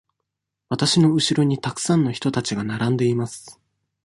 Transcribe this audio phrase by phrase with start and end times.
[0.69, 3.61] わたしのうしろにたくさんの人たちが並んでいます。